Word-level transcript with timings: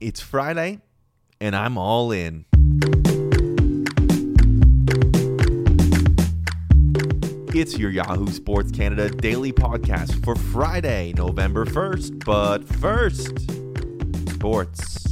It's 0.00 0.18
Friday, 0.18 0.80
and 1.42 1.54
I'm 1.54 1.76
all 1.76 2.10
in. 2.10 2.46
It's 7.54 7.76
your 7.76 7.90
Yahoo 7.90 8.28
Sports 8.28 8.70
Canada 8.72 9.10
daily 9.10 9.52
podcast 9.52 10.24
for 10.24 10.36
Friday, 10.36 11.12
November 11.18 11.66
1st. 11.66 12.24
But 12.24 12.66
first, 12.66 13.40
sports. 14.36 15.06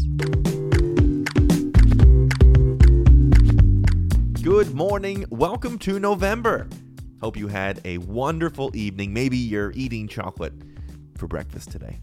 Good 4.42 4.75
morning. 4.75 5.27
Welcome 5.28 5.78
to 5.80 6.00
November. 6.00 6.66
Hope 7.20 7.36
you 7.36 7.48
had 7.48 7.83
a 7.84 7.98
wonderful 7.98 8.75
evening. 8.75 9.12
Maybe 9.12 9.36
you're 9.36 9.73
eating 9.73 10.09
chocolate 10.09 10.55
for 11.19 11.27
breakfast 11.27 11.70
today. 11.70 12.00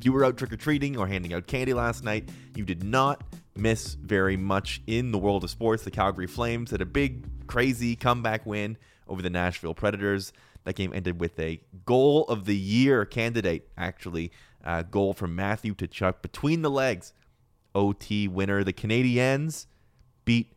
If 0.00 0.06
you 0.06 0.14
were 0.14 0.24
out 0.24 0.38
trick 0.38 0.50
or 0.50 0.56
treating 0.56 0.96
or 0.96 1.06
handing 1.06 1.34
out 1.34 1.46
candy 1.46 1.74
last 1.74 2.02
night, 2.02 2.30
you 2.56 2.64
did 2.64 2.82
not 2.82 3.22
miss 3.54 3.92
very 3.92 4.34
much 4.34 4.80
in 4.86 5.12
the 5.12 5.18
world 5.18 5.44
of 5.44 5.50
sports. 5.50 5.82
The 5.82 5.90
Calgary 5.90 6.26
Flames 6.26 6.70
had 6.70 6.80
a 6.80 6.86
big, 6.86 7.26
crazy 7.46 7.96
comeback 7.96 8.46
win 8.46 8.78
over 9.06 9.20
the 9.20 9.28
Nashville 9.28 9.74
Predators. 9.74 10.32
That 10.64 10.76
game 10.76 10.94
ended 10.94 11.20
with 11.20 11.38
a 11.38 11.60
goal 11.84 12.24
of 12.28 12.46
the 12.46 12.56
year 12.56 13.04
candidate, 13.04 13.68
actually, 13.76 14.32
uh, 14.64 14.84
goal 14.84 15.12
from 15.12 15.36
Matthew 15.36 15.74
Tkachuk 15.74 16.22
between 16.22 16.62
the 16.62 16.70
legs. 16.70 17.12
OT 17.74 18.26
winner. 18.26 18.64
The 18.64 18.72
Canadiens 18.72 19.66
beat 20.24 20.54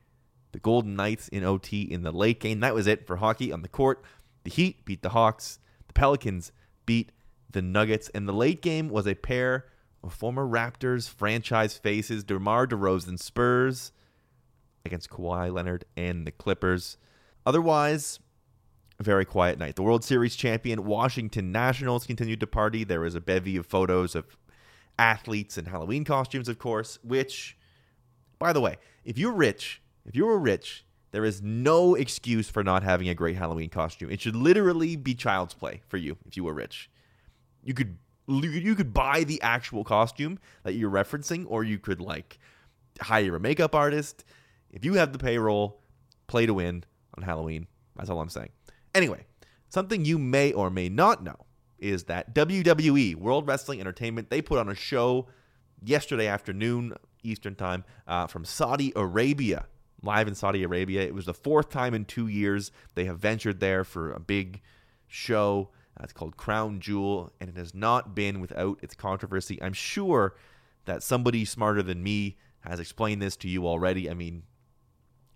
the 0.53 0.59
Golden 0.59 0.95
Knights 0.95 1.27
in 1.27 1.43
OT 1.43 1.81
in 1.81 2.03
the 2.03 2.13
late 2.13 2.39
game. 2.39 2.61
That 2.61 2.73
was 2.73 2.87
it 2.87 3.05
for 3.05 3.17
hockey 3.17 3.51
on 3.51 3.61
the 3.61 3.67
court. 3.67 4.05
The 4.45 4.51
Heat 4.51 4.85
beat 4.85 5.01
the 5.01 5.09
Hawks. 5.09 5.59
The 5.87 5.93
Pelicans 5.93 6.53
beat 6.85 7.11
the 7.53 7.61
Nuggets. 7.61 8.09
And 8.09 8.27
the 8.27 8.33
late 8.33 8.61
game 8.61 8.89
was 8.89 9.07
a 9.07 9.15
pair 9.15 9.65
of 10.03 10.13
former 10.13 10.45
Raptors 10.45 11.09
franchise 11.09 11.77
faces, 11.77 12.23
DeMar 12.23 12.67
DeRozan 12.67 13.17
Spurs 13.19 13.91
against 14.85 15.09
Kawhi 15.09 15.51
Leonard 15.53 15.85
and 15.95 16.27
the 16.27 16.31
Clippers. 16.31 16.97
Otherwise, 17.45 18.19
a 18.99 19.03
very 19.03 19.25
quiet 19.25 19.57
night. 19.57 19.75
The 19.75 19.83
World 19.83 20.03
Series 20.03 20.35
champion 20.35 20.85
Washington 20.85 21.51
Nationals 21.51 22.05
continued 22.05 22.39
to 22.41 22.47
party. 22.47 22.83
There 22.83 23.01
was 23.01 23.15
a 23.15 23.21
bevy 23.21 23.55
of 23.57 23.65
photos 23.65 24.15
of 24.15 24.37
athletes 24.99 25.57
in 25.57 25.65
Halloween 25.65 26.03
costumes, 26.03 26.49
of 26.49 26.59
course, 26.59 26.99
which, 27.03 27.57
by 28.39 28.53
the 28.53 28.61
way, 28.61 28.77
if 29.03 29.17
you're 29.17 29.33
rich, 29.33 29.81
if 30.05 30.15
you 30.15 30.25
were 30.25 30.39
rich, 30.39 30.85
there 31.11 31.25
is 31.25 31.41
no 31.41 31.95
excuse 31.95 32.49
for 32.49 32.63
not 32.63 32.83
having 32.83 33.07
a 33.07 33.15
great 33.15 33.35
Halloween 33.35 33.69
costume. 33.69 34.09
It 34.09 34.21
should 34.21 34.35
literally 34.35 34.95
be 34.95 35.13
child's 35.13 35.53
play 35.53 35.81
for 35.87 35.97
you 35.97 36.17
if 36.25 36.35
you 36.35 36.43
were 36.43 36.53
rich. 36.53 36.89
You 37.63 37.73
could 37.73 37.97
you 38.27 38.75
could 38.75 38.93
buy 38.93 39.23
the 39.25 39.41
actual 39.41 39.83
costume 39.83 40.39
that 40.63 40.73
you're 40.73 40.89
referencing, 40.89 41.45
or 41.47 41.63
you 41.63 41.77
could 41.77 41.99
like 41.99 42.39
hire 43.01 43.35
a 43.35 43.39
makeup 43.39 43.75
artist. 43.75 44.23
If 44.69 44.85
you 44.85 44.93
have 44.95 45.11
the 45.11 45.19
payroll, 45.19 45.81
play 46.27 46.45
to 46.45 46.53
win 46.53 46.83
on 47.17 47.23
Halloween. 47.23 47.67
That's 47.95 48.09
all 48.09 48.21
I'm 48.21 48.29
saying. 48.29 48.49
Anyway, 48.95 49.25
something 49.69 50.05
you 50.05 50.17
may 50.17 50.51
or 50.53 50.69
may 50.69 50.89
not 50.89 51.23
know 51.23 51.45
is 51.79 52.05
that 52.05 52.33
WWE, 52.33 53.15
World 53.15 53.45
Wrestling 53.47 53.81
Entertainment, 53.81 54.29
they 54.29 54.41
put 54.41 54.57
on 54.57 54.69
a 54.69 54.75
show 54.75 55.27
yesterday 55.83 56.27
afternoon, 56.27 56.93
Eastern 57.23 57.55
Time, 57.55 57.83
uh, 58.07 58.25
from 58.27 58.45
Saudi 58.45 58.93
Arabia, 58.95 59.65
live 60.01 60.27
in 60.27 60.35
Saudi 60.35 60.63
Arabia. 60.63 61.01
It 61.01 61.13
was 61.13 61.25
the 61.25 61.33
fourth 61.33 61.69
time 61.69 61.93
in 61.93 62.05
two 62.05 62.27
years 62.27 62.71
they 62.95 63.05
have 63.05 63.19
ventured 63.19 63.59
there 63.59 63.83
for 63.83 64.11
a 64.11 64.19
big 64.19 64.61
show. 65.07 65.69
Uh, 65.99 66.03
it's 66.03 66.13
called 66.13 66.37
Crown 66.37 66.79
Jewel, 66.79 67.31
and 67.39 67.49
it 67.49 67.57
has 67.57 67.73
not 67.73 68.15
been 68.15 68.39
without 68.39 68.79
its 68.81 68.95
controversy. 68.95 69.61
I'm 69.61 69.73
sure 69.73 70.35
that 70.85 71.03
somebody 71.03 71.45
smarter 71.45 71.83
than 71.83 72.01
me 72.01 72.37
has 72.61 72.79
explained 72.79 73.21
this 73.21 73.35
to 73.37 73.47
you 73.47 73.67
already. 73.67 74.09
I 74.09 74.13
mean, 74.13 74.43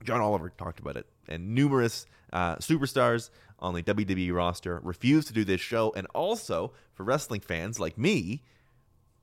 John 0.03 0.21
Oliver 0.21 0.49
talked 0.49 0.79
about 0.79 0.97
it, 0.97 1.07
and 1.27 1.53
numerous 1.53 2.05
uh, 2.33 2.55
superstars 2.55 3.29
on 3.59 3.73
the 3.73 3.83
WWE 3.83 4.33
roster 4.33 4.79
refused 4.83 5.27
to 5.27 5.33
do 5.33 5.43
this 5.43 5.61
show. 5.61 5.93
And 5.95 6.07
also, 6.13 6.73
for 6.93 7.03
wrestling 7.03 7.41
fans 7.41 7.79
like 7.79 7.97
me, 7.97 8.43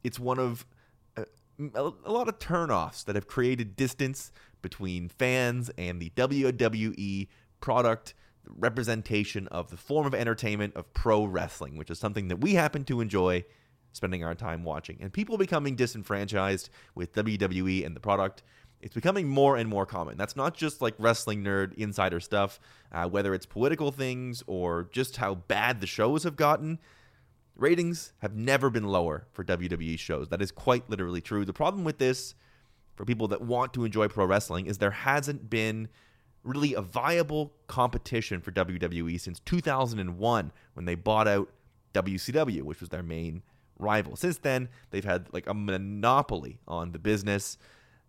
it's 0.03 0.19
one 0.19 0.39
of 0.39 0.67
uh, 1.17 1.25
a, 1.75 1.93
a 2.05 2.13
lot 2.13 2.29
of 2.29 2.39
turnoffs 2.39 3.05
that 3.05 3.15
have 3.15 3.27
created 3.27 3.77
distance 3.77 4.33
between 4.63 5.09
fans 5.09 5.71
and 5.79 6.01
the 6.01 6.11
WWE 6.11 7.29
product 7.61 8.15
representation 8.49 9.49
of 9.49 9.71
the 9.71 9.77
form 9.77 10.07
of 10.07 10.15
entertainment 10.15 10.75
of 10.77 10.93
pro 10.95 11.25
wrestling, 11.25 11.77
which 11.77 11.91
is 11.91 11.99
something 11.99 12.29
that 12.29 12.37
we 12.37 12.55
happen 12.55 12.85
to 12.85 13.01
enjoy 13.01 13.45
spending 13.93 14.25
our 14.25 14.35
time 14.35 14.65
watching. 14.65 14.99
And 15.01 15.13
people 15.13 15.39
becoming 15.39 15.77
disenfranchised 15.77 16.69
with 16.95 17.13
WWE 17.13 17.87
and 17.87 17.95
the 17.95 18.01
product 18.01 18.43
it's 18.85 18.95
becoming 18.95 19.27
more 19.27 19.57
and 19.57 19.67
more 19.67 19.87
common. 19.87 20.19
That's 20.19 20.37
not 20.37 20.55
just 20.55 20.83
like 20.83 20.95
wrestling 20.99 21.43
nerd 21.43 21.73
insider 21.79 22.21
stuff, 22.21 22.61
uh, 22.93 23.09
whether 23.09 23.33
it's 23.33 23.47
political 23.47 23.91
things 23.91 24.45
or 24.47 24.91
just 24.93 25.17
how 25.17 25.37
bad 25.37 25.81
the 25.81 25.87
shows 25.87 26.25
have 26.25 26.37
gotten. 26.37 26.79
Ratings 27.57 28.13
have 28.19 28.37
never 28.37 28.69
been 28.69 28.85
lower 28.85 29.27
for 29.33 29.43
WWE 29.43 29.99
shows. 29.99 30.29
That 30.29 30.43
is 30.43 30.53
quite 30.53 30.91
literally 30.91 31.23
true. 31.23 31.47
The 31.47 31.55
problem 31.55 31.85
with 31.85 31.97
this, 31.97 32.35
for 32.95 33.07
people 33.07 33.27
that 33.29 33.41
want 33.41 33.73
to 33.73 33.87
enjoy 33.87 34.09
pro 34.09 34.27
wrestling, 34.27 34.67
is 34.67 34.77
there 34.77 34.91
hasn't 34.91 35.49
been 35.49 35.89
really 36.45 36.75
a 36.75 36.81
viable 36.81 37.53
competition 37.67 38.41
for 38.41 38.53
WWE 38.53 39.21
since 39.21 39.41
2001 39.41 40.53
when 40.75 40.85
they 40.85 40.95
bought 40.95 41.27
out 41.27 41.49
WCW, 41.95 42.63
which 42.63 42.81
was 42.81 42.91
their 42.91 43.03
main 43.03 43.43
rival. 43.79 44.17
Since 44.17 44.39
then, 44.39 44.69
they've 44.91 45.05
had 45.05 45.33
like 45.33 45.49
a 45.49 45.55
monopoly 45.55 46.61
on 46.69 46.93
the 46.93 46.99
business 46.99 47.59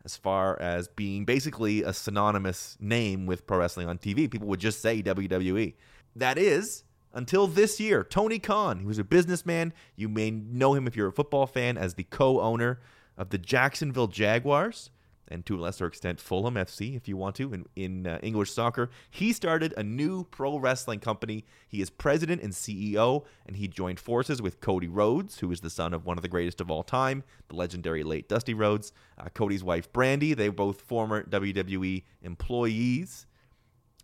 as 0.03 0.16
far 0.16 0.59
as 0.62 0.88
being 0.88 1.25
basically 1.25 1.81
a 1.81 1.91
synonymous 1.91 2.78
name 2.79 3.25
with 3.25 3.47
pro 3.47 3.57
wrestling 3.57 3.88
on 3.88 3.97
TV. 3.97 4.29
People 4.29 4.47
would 4.47 4.59
just 4.59 4.81
say 4.81 5.02
WWE. 5.02 5.73
That 6.16 6.38
is 6.38 6.84
until 7.13 7.47
this 7.47 7.79
year. 7.79 8.03
Tony 8.03 8.38
Khan, 8.38 8.79
he 8.79 8.85
was 8.85 9.00
a 9.00 9.03
businessman. 9.03 9.73
You 9.96 10.07
may 10.09 10.29
know 10.29 10.75
him 10.75 10.85
if 10.85 10.96
you're 10.96 11.07
a 11.07 11.13
football 11.13 11.47
fan 11.47 11.78
as 11.78 11.96
the 11.96 12.03
co 12.03 12.40
owner 12.40 12.79
of 13.17 13.29
the 13.29 13.38
Jacksonville 13.38 14.07
Jaguars 14.07 14.91
and 15.28 15.46
to 15.46 15.58
a 15.58 15.62
lesser 15.62 15.86
extent 15.86 16.19
Fulham 16.19 16.56
FC, 16.56 16.96
if 16.96 17.08
you 17.08 17.18
want 17.18 17.36
to, 17.36 17.53
in, 17.53 17.66
in 17.75 18.08
uh, 18.08 18.19
English 18.22 18.52
soccer. 18.52 18.90
He 19.09 19.34
started 19.34 19.74
a 19.78 19.84
new 19.84 20.24
pro 20.25 20.58
wrestling 20.58 21.00
company. 21.00 21.46
He 21.68 21.81
is 21.81 21.90
president 21.90 22.41
and 22.41 22.53
CEO, 22.53 23.25
and 23.46 23.56
he 23.56 23.68
joined 23.68 24.00
forces 24.00 24.41
with 24.41 24.62
Cody 24.62 24.88
Rhodes, 24.88 25.40
who 25.40 25.52
is 25.52 25.62
the 25.62 25.69
son 25.69 25.94
of 25.94 26.06
one 26.06 26.18
of 26.18 26.22
the 26.22 26.28
greatest 26.28 26.62
of 26.62 26.69
all 26.69 26.84
time, 26.84 27.24
the 27.50 27.56
legendary 27.56 28.03
late 28.03 28.30
Dusty 28.30 28.53
Rhodes. 28.53 28.94
Uh, 29.18 29.30
Cody's 29.34 29.64
wife, 29.64 29.91
Brandy, 29.91 30.34
they 30.34 30.50
both 30.50 30.81
former 30.81 31.24
WWE 31.24 32.03
employees, 32.22 33.25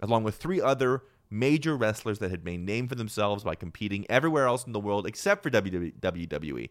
along 0.02 0.24
with 0.24 0.36
three 0.36 0.62
other 0.62 1.04
major 1.30 1.78
wrestlers 1.78 2.20
that 2.20 2.30
had 2.30 2.44
made 2.44 2.60
name 2.60 2.88
for 2.88 2.96
themselves 2.96 3.44
by 3.44 3.56
competing 3.56 4.06
everywhere 4.10 4.46
else 4.46 4.66
in 4.66 4.74
the 4.74 4.80
world 4.80 5.08
except 5.08 5.42
for 5.42 5.50
WWE. 5.50 6.70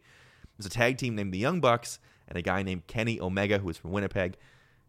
There's 0.60 0.66
a 0.66 0.68
tag 0.68 0.98
team 0.98 1.16
named 1.16 1.32
the 1.32 1.38
Young 1.38 1.60
Bucks 1.60 1.98
and 2.30 2.38
a 2.38 2.42
guy 2.42 2.62
named 2.62 2.86
Kenny 2.86 3.20
Omega, 3.20 3.58
who 3.58 3.68
is 3.68 3.76
from 3.76 3.90
Winnipeg. 3.90 4.36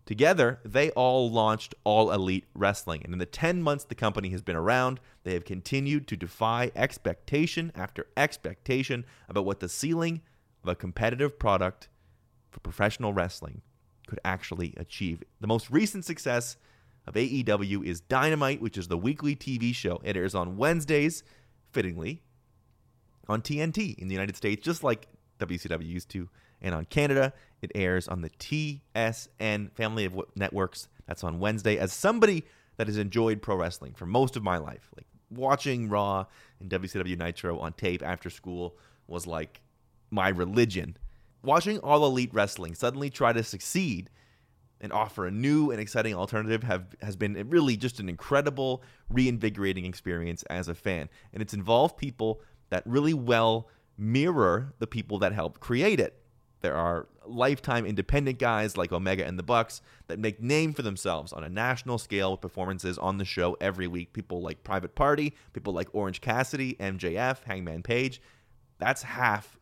Together, 0.06 0.60
they 0.64 0.90
all 0.92 1.30
launched 1.30 1.76
All 1.84 2.12
Elite 2.12 2.46
Wrestling. 2.54 3.02
And 3.04 3.14
in 3.14 3.20
the 3.20 3.26
10 3.26 3.62
months 3.62 3.84
the 3.84 3.96
company 3.96 4.30
has 4.30 4.42
been 4.42 4.56
around, 4.56 5.00
they 5.24 5.34
have 5.34 5.46
continued 5.46 6.08
to 6.08 6.18
defy 6.18 6.72
expectation 6.76 7.72
after 7.76 8.08
expectation 8.16 9.06
about 9.28 9.46
what 9.46 9.60
the 9.60 9.70
ceiling 9.70 10.22
of 10.64 10.70
a 10.70 10.76
competitive 10.76 11.38
product 11.38 11.90
for 12.50 12.60
professional 12.62 13.14
wrestling 13.14 13.62
could 14.08 14.20
actually 14.26 14.74
achieve. 14.78 15.24
The 15.40 15.48
most 15.48 15.70
recent 15.70 16.06
success 16.06 16.58
of 17.08 17.14
AEW 17.16 17.86
is 17.86 18.02
Dynamite, 18.02 18.62
which 18.62 18.78
is 18.78 18.88
the 18.88 18.98
weekly 18.98 19.36
TV 19.36 19.74
show. 19.74 20.02
It 20.04 20.18
airs 20.18 20.36
on 20.36 20.58
Wednesdays, 20.58 21.24
fittingly, 21.72 22.22
on 23.28 23.42
TNT 23.42 23.98
in 23.98 24.08
the 24.08 24.14
United 24.14 24.36
States, 24.36 24.64
just 24.64 24.84
like 24.84 25.08
WCW 25.40 25.88
used 25.88 26.10
to 26.10 26.30
and 26.62 26.76
on 26.76 26.86
Canada, 26.86 27.34
it 27.62 27.72
airs 27.76 28.08
on 28.08 28.22
the 28.22 28.30
TSN 28.30 29.72
family 29.74 30.06
of 30.06 30.20
networks. 30.36 30.88
That's 31.08 31.24
on 31.24 31.40
Wednesday. 31.40 31.78
As 31.78 31.92
somebody 31.94 32.44
that 32.78 32.88
has 32.88 32.98
enjoyed 32.98 33.42
pro 33.42 33.56
wrestling 33.56 33.94
for 33.94 34.06
most 34.06 34.36
of 34.36 34.44
my 34.44 34.58
life, 34.58 34.90
like 34.96 35.06
watching 35.30 35.90
Raw 35.90 36.26
and 36.60 36.70
WCW 36.70 37.18
Nitro 37.18 37.60
on 37.60 37.74
tape 37.74 38.04
after 38.04 38.30
school 38.30 38.78
was 39.08 39.28
like 39.28 39.62
my 40.10 40.30
religion. 40.30 40.98
Watching 41.44 41.80
All 41.80 42.06
Elite 42.06 42.34
Wrestling 42.34 42.76
suddenly 42.76 43.10
try 43.10 43.34
to 43.34 43.44
succeed 43.44 44.10
and 44.80 44.92
offer 44.92 45.28
a 45.28 45.32
new 45.32 45.72
and 45.72 45.80
exciting 45.80 46.16
alternative 46.16 46.64
have 46.64 46.96
has 47.02 47.16
been 47.16 47.50
really 47.50 47.78
just 47.78 48.00
an 48.00 48.10
incredible, 48.10 48.84
reinvigorating 49.10 49.86
experience 49.86 50.44
as 50.44 50.68
a 50.68 50.76
fan. 50.76 51.08
And 51.34 51.42
it's 51.42 51.54
involved 51.54 51.98
people 51.98 52.42
that 52.70 52.84
really 52.86 53.14
well 53.14 53.70
mirror 53.98 54.74
the 54.80 54.88
people 54.88 55.20
that 55.20 55.34
helped 55.34 55.62
create 55.62 56.00
it. 56.00 56.21
There 56.62 56.76
are 56.76 57.08
lifetime 57.26 57.86
independent 57.86 58.40
guys 58.40 58.78
like 58.78 58.92
Omega 58.92 59.26
and 59.26 59.38
the 59.38 59.44
Bucks 59.44 59.82
that 60.08 60.20
make 60.20 60.42
name 60.42 60.74
for 60.74 60.82
themselves 60.82 61.34
on 61.34 61.44
a 61.44 61.50
national 61.50 61.98
scale 61.98 62.32
with 62.32 62.42
performances 62.42 62.98
on 62.98 63.18
the 63.18 63.26
show 63.26 63.58
every 63.60 63.88
week. 63.88 64.14
People 64.14 64.42
like 64.42 64.64
Private 64.64 64.96
Party, 64.96 65.34
people 65.54 65.74
like 65.74 65.90
Orange 65.94 66.22
Cassidy, 66.22 66.76
MJF, 66.76 67.44
Hangman 67.44 67.84
Page. 67.84 68.22
That's 68.78 69.04
half 69.04 69.60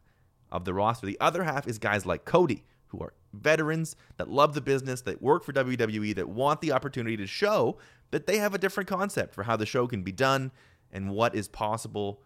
of 0.52 0.66
the 0.66 0.74
roster. 0.74 1.06
The 1.06 1.20
other 1.20 1.44
half 1.44 1.68
is 1.68 1.78
guys 1.78 2.06
like 2.06 2.26
Cody, 2.26 2.64
who 2.88 3.00
are 3.00 3.14
veterans 3.34 3.96
that 4.18 4.30
love 4.30 4.54
the 4.54 4.62
business, 4.62 5.02
that 5.02 5.22
work 5.22 5.44
for 5.44 5.54
WWE, 5.54 6.16
that 6.16 6.30
want 6.30 6.62
the 6.62 6.72
opportunity 6.72 7.18
to 7.18 7.28
show 7.28 7.78
that 8.12 8.26
they 8.26 8.38
have 8.38 8.54
a 8.54 8.58
different 8.58 8.90
concept 8.90 9.34
for 9.34 9.44
how 9.44 9.56
the 9.56 9.66
show 9.66 9.88
can 9.88 10.02
be 10.02 10.12
done 10.12 10.52
and 10.92 11.12
what 11.12 11.36
is 11.36 11.48
possible 11.48 12.22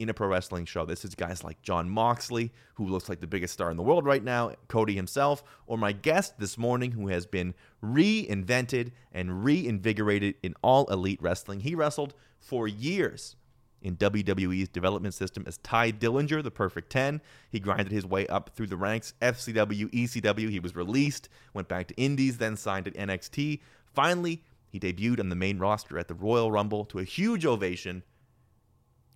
in 0.00 0.08
a 0.08 0.14
pro 0.14 0.26
wrestling 0.26 0.64
show. 0.64 0.86
This 0.86 1.04
is 1.04 1.14
guys 1.14 1.44
like 1.44 1.60
Jon 1.62 1.88
Moxley, 1.88 2.50
who 2.74 2.86
looks 2.86 3.08
like 3.08 3.20
the 3.20 3.26
biggest 3.26 3.52
star 3.52 3.70
in 3.70 3.76
the 3.76 3.82
world 3.82 4.06
right 4.06 4.24
now, 4.24 4.52
Cody 4.66 4.94
himself, 4.94 5.44
or 5.66 5.76
my 5.76 5.92
guest 5.92 6.38
this 6.38 6.56
morning, 6.56 6.92
who 6.92 7.08
has 7.08 7.26
been 7.26 7.54
reinvented 7.84 8.92
and 9.12 9.44
reinvigorated 9.44 10.36
in 10.42 10.54
all 10.62 10.86
elite 10.86 11.20
wrestling. 11.20 11.60
He 11.60 11.74
wrestled 11.74 12.14
for 12.38 12.66
years 12.66 13.36
in 13.82 13.96
WWE's 13.96 14.68
development 14.68 15.14
system 15.14 15.44
as 15.46 15.58
Tye 15.58 15.92
Dillinger, 15.92 16.42
the 16.42 16.50
perfect 16.50 16.90
10. 16.90 17.20
He 17.50 17.60
grinded 17.60 17.92
his 17.92 18.06
way 18.06 18.26
up 18.26 18.50
through 18.54 18.68
the 18.68 18.76
ranks, 18.76 19.12
FCW, 19.20 19.92
ECW. 19.92 20.50
He 20.50 20.60
was 20.60 20.74
released, 20.74 21.28
went 21.52 21.68
back 21.68 21.88
to 21.88 21.94
Indies, 21.96 22.38
then 22.38 22.56
signed 22.56 22.86
at 22.86 22.94
NXT. 22.94 23.60
Finally, 23.92 24.42
he 24.70 24.80
debuted 24.80 25.20
on 25.20 25.28
the 25.28 25.36
main 25.36 25.58
roster 25.58 25.98
at 25.98 26.08
the 26.08 26.14
Royal 26.14 26.50
Rumble 26.50 26.84
to 26.86 27.00
a 27.00 27.04
huge 27.04 27.44
ovation, 27.44 28.02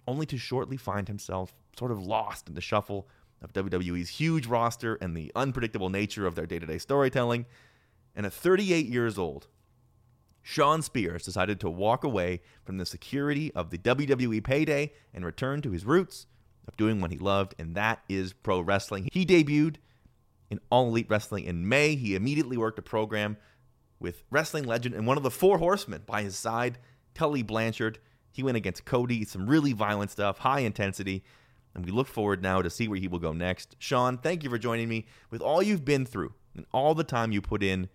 only 0.06 0.26
to 0.26 0.38
shortly 0.38 0.76
find 0.76 1.08
himself 1.08 1.54
sort 1.78 1.90
of 1.90 2.04
lost 2.04 2.48
in 2.48 2.54
the 2.54 2.60
shuffle 2.60 3.08
of 3.42 3.52
WWE's 3.52 4.08
huge 4.08 4.46
roster 4.46 4.94
and 4.96 5.16
the 5.16 5.30
unpredictable 5.34 5.90
nature 5.90 6.26
of 6.26 6.34
their 6.34 6.46
day 6.46 6.58
to 6.58 6.66
day 6.66 6.78
storytelling. 6.78 7.46
And 8.14 8.26
at 8.26 8.32
38 8.32 8.86
years 8.86 9.18
old, 9.18 9.48
Shawn 10.42 10.82
Spears 10.82 11.24
decided 11.24 11.58
to 11.60 11.70
walk 11.70 12.04
away 12.04 12.42
from 12.64 12.76
the 12.76 12.86
security 12.86 13.52
of 13.54 13.70
the 13.70 13.78
WWE 13.78 14.44
payday 14.44 14.92
and 15.12 15.24
return 15.24 15.62
to 15.62 15.70
his 15.70 15.84
roots 15.84 16.26
of 16.68 16.76
doing 16.76 17.00
what 17.00 17.10
he 17.10 17.18
loved, 17.18 17.54
and 17.58 17.74
that 17.74 18.00
is 18.08 18.32
pro 18.32 18.60
wrestling. 18.60 19.08
He 19.12 19.24
debuted 19.24 19.76
in 20.50 20.60
All 20.70 20.88
Elite 20.88 21.06
Wrestling 21.08 21.44
in 21.44 21.68
May. 21.68 21.96
He 21.96 22.14
immediately 22.14 22.56
worked 22.56 22.78
a 22.78 22.82
program 22.82 23.36
with 23.98 24.22
wrestling 24.30 24.64
legend 24.64 24.94
and 24.94 25.06
one 25.06 25.16
of 25.16 25.22
the 25.22 25.30
four 25.30 25.58
horsemen 25.58 26.02
by 26.06 26.22
his 26.22 26.36
side, 26.36 26.78
Tully 27.14 27.42
Blanchard. 27.42 27.98
He 28.34 28.42
went 28.42 28.56
against 28.56 28.84
Cody, 28.84 29.24
some 29.24 29.46
really 29.46 29.72
violent 29.72 30.10
stuff, 30.10 30.38
high 30.38 30.60
intensity, 30.60 31.22
and 31.72 31.86
we 31.86 31.92
look 31.92 32.08
forward 32.08 32.42
now 32.42 32.62
to 32.62 32.68
see 32.68 32.88
where 32.88 32.98
he 32.98 33.06
will 33.06 33.20
go 33.20 33.32
next. 33.32 33.76
Shawn, 33.78 34.18
thank 34.18 34.42
you 34.42 34.50
for 34.50 34.58
joining 34.58 34.88
me 34.88 35.06
with 35.30 35.40
all 35.40 35.62
you've 35.62 35.84
been 35.84 36.04
through 36.04 36.34
and 36.56 36.66
all 36.72 36.96
the 36.96 37.04
time 37.04 37.30
you 37.30 37.40
put 37.40 37.62
in 37.62 37.88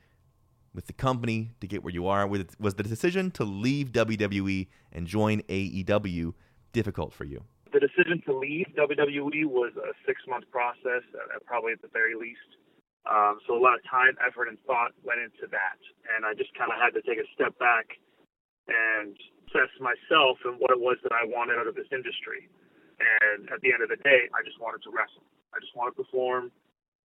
with 0.73 0.87
the 0.87 0.93
company 0.93 1.51
to 1.59 1.67
get 1.67 1.83
where 1.83 1.93
you 1.93 2.07
are? 2.07 2.25
Was 2.25 2.75
the 2.75 2.83
decision 2.83 3.31
to 3.31 3.43
leave 3.43 3.91
WWE 3.91 4.67
and 4.93 5.05
join 5.05 5.41
AEW 5.43 6.33
difficult 6.71 7.13
for 7.13 7.25
you? 7.25 7.43
The 7.73 7.81
decision 7.81 8.21
to 8.25 8.33
leave 8.33 8.67
WWE 8.77 9.43
was 9.43 9.73
a 9.75 9.91
six 10.07 10.21
month 10.25 10.45
process, 10.51 11.03
probably 11.45 11.73
at 11.73 11.81
the 11.81 11.89
very 11.91 12.15
least. 12.15 12.39
Um, 13.11 13.39
so 13.45 13.57
a 13.57 13.61
lot 13.61 13.73
of 13.75 13.81
time, 13.89 14.15
effort, 14.25 14.47
and 14.47 14.57
thought 14.65 14.91
went 15.03 15.19
into 15.19 15.51
that. 15.51 15.79
And 16.15 16.25
I 16.25 16.33
just 16.33 16.55
kind 16.55 16.71
of 16.71 16.79
had 16.79 16.95
to 16.95 17.01
take 17.01 17.19
a 17.19 17.27
step 17.35 17.57
back 17.59 17.99
and 18.69 19.17
assess 19.49 19.73
myself 19.81 20.37
and 20.45 20.61
what 20.61 20.69
it 20.69 20.79
was 20.79 21.01
that 21.01 21.11
I 21.11 21.25
wanted 21.25 21.57
out 21.57 21.65
of 21.65 21.73
this 21.73 21.89
industry. 21.91 22.47
And 23.01 23.49
at 23.49 23.59
the 23.65 23.73
end 23.73 23.81
of 23.81 23.89
the 23.89 23.97
day, 24.05 24.29
I 24.31 24.45
just 24.45 24.61
wanted 24.61 24.85
to 24.85 24.93
wrestle. 24.93 25.25
I 25.51 25.57
just 25.57 25.73
wanted 25.73 25.97
to 25.97 26.05
perform. 26.05 26.53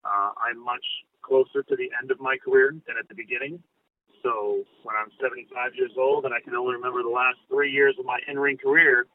Uh, 0.04 0.36
I'm 0.36 0.60
much 0.60 0.84
closer 1.24 1.64
to 1.64 1.74
the 1.74 1.88
end 1.96 2.12
of 2.12 2.20
my 2.20 2.36
career 2.36 2.76
than 2.84 3.00
at 3.00 3.08
the 3.08 3.16
beginning. 3.16 3.62
So 4.20 4.64
when 4.84 4.96
I'm 4.96 5.08
75 5.20 5.76
years 5.76 5.92
old 5.96 6.24
and 6.24 6.32
I 6.32 6.40
can 6.40 6.52
only 6.56 6.76
remember 6.76 7.02
the 7.02 7.12
last 7.12 7.40
three 7.48 7.70
years 7.72 7.96
of 7.98 8.04
my 8.04 8.18
in-ring 8.28 8.56
career, 8.60 9.06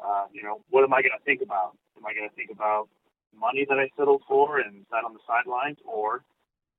uh, 0.00 0.28
you 0.32 0.42
know, 0.42 0.62
what 0.70 0.84
am 0.84 0.92
I 0.94 1.02
going 1.02 1.16
to 1.16 1.24
think 1.24 1.42
about? 1.42 1.76
Am 1.96 2.06
I 2.06 2.14
going 2.14 2.28
to 2.28 2.36
think 2.36 2.52
about 2.52 2.88
money 3.34 3.66
that 3.68 3.76
I 3.76 3.88
settled 3.96 4.22
for 4.28 4.60
and 4.60 4.86
sat 4.88 5.04
on 5.04 5.12
the 5.12 5.24
sidelines, 5.26 5.78
or 5.84 6.22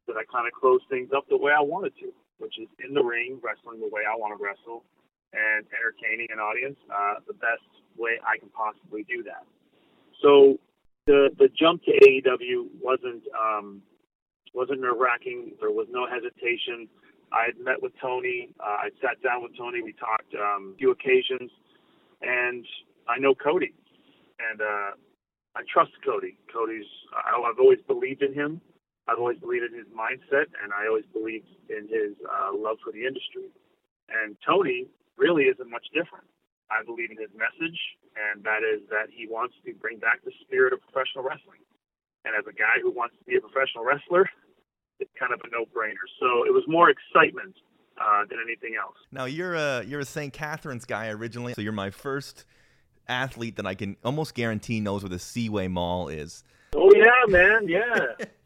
did 0.08 0.18
I 0.18 0.26
kind 0.32 0.48
of 0.48 0.54
close 0.54 0.82
things 0.90 1.10
up 1.16 1.28
the 1.30 1.38
way 1.38 1.52
I 1.52 1.62
wanted 1.62 1.94
to, 2.00 2.10
which 2.38 2.58
is 2.58 2.70
in 2.82 2.94
the 2.94 3.04
ring, 3.04 3.42
wrestling 3.44 3.82
the 3.82 3.92
way 3.92 4.08
I 4.08 4.16
want 4.16 4.38
to 4.38 4.40
wrestle, 4.42 4.86
and 5.34 5.66
entertaining 5.70 6.28
an 6.32 6.40
audience 6.40 6.78
uh, 6.90 7.22
the 7.28 7.34
best 7.34 7.66
way 7.98 8.18
I 8.26 8.38
can 8.38 8.50
possibly 8.50 9.04
do 9.04 9.24
that. 9.24 9.46
So 10.22 10.60
the 11.06 11.30
the 11.38 11.50
jump 11.50 11.84
to 11.84 11.92
AEW 11.92 12.70
wasn't 12.82 13.24
um, 13.34 13.82
wasn't 14.54 14.82
nerve 14.82 14.98
wracking. 15.00 15.54
There 15.60 15.72
was 15.72 15.88
no 15.92 16.08
hesitation. 16.08 16.88
I 17.32 17.46
had 17.54 17.58
met 17.64 17.82
with 17.82 17.94
Tony. 18.02 18.50
Uh, 18.60 18.86
I 18.86 18.90
sat 19.02 19.22
down 19.22 19.44
with 19.44 19.56
Tony. 19.58 19.82
We 19.82 19.94
talked 19.94 20.34
um, 20.34 20.74
a 20.74 20.78
few 20.78 20.92
occasions, 20.92 21.52
and 22.22 22.66
I 23.08 23.20
know 23.20 23.36
Cody, 23.36 23.74
and 24.40 24.62
uh, 24.62 24.92
I 25.56 25.62
trust 25.72 25.92
Cody. 26.06 26.38
Cody's. 26.52 26.90
I, 27.14 27.38
I've 27.38 27.60
always 27.60 27.80
believed 27.88 28.24
in 28.24 28.34
him. 28.34 28.62
I've 29.08 29.18
always 29.18 29.40
believed 29.40 29.66
in 29.66 29.78
his 29.78 29.90
mindset, 29.90 30.54
and 30.62 30.74
I 30.74 30.88
always 30.88 31.06
believed 31.14 31.50
in 31.70 31.90
his 31.90 32.14
uh, 32.26 32.54
love 32.54 32.78
for 32.84 32.92
the 32.92 33.06
industry. 33.06 33.50
And 34.10 34.36
Tony 34.46 34.88
really 35.20 35.52
isn't 35.52 35.70
much 35.70 35.86
different. 35.94 36.26
I 36.72 36.86
believe 36.86 37.12
in 37.12 37.18
his 37.18 37.34
message, 37.34 37.78
and 38.16 38.44
that 38.46 38.62
is 38.62 38.86
that 38.90 39.10
he 39.10 39.28
wants 39.28 39.56
to 39.66 39.74
bring 39.74 39.98
back 39.98 40.24
the 40.24 40.32
spirit 40.46 40.72
of 40.72 40.80
professional 40.82 41.26
wrestling. 41.26 41.62
And 42.26 42.38
as 42.38 42.46
a 42.46 42.54
guy 42.54 42.78
who 42.82 42.92
wants 42.92 43.16
to 43.18 43.24
be 43.26 43.36
a 43.38 43.42
professional 43.42 43.84
wrestler, 43.84 44.30
it's 45.00 45.10
kind 45.18 45.34
of 45.34 45.42
a 45.44 45.50
no-brainer. 45.50 46.06
So 46.20 46.46
it 46.46 46.54
was 46.54 46.64
more 46.68 46.90
excitement 46.90 47.56
uh, 48.00 48.26
than 48.30 48.38
anything 48.44 48.76
else. 48.80 48.96
Now 49.12 49.26
you're 49.26 49.56
a 49.56 49.84
you're 49.84 50.02
a 50.02 50.06
St. 50.06 50.32
Catharines 50.32 50.86
guy 50.86 51.10
originally, 51.10 51.54
so 51.54 51.62
you're 51.62 51.72
my 51.72 51.90
first 51.90 52.46
athlete 53.08 53.56
that 53.56 53.66
I 53.66 53.74
can 53.74 53.98
almost 54.04 54.36
guarantee 54.36 54.80
knows 54.80 55.02
where 55.04 55.10
the 55.10 55.20
Seaway 55.20 55.68
Mall 55.68 56.08
is. 56.08 56.44
Oh 56.76 56.92
yeah, 56.96 57.26
man, 57.28 57.68
yeah. 57.68 58.14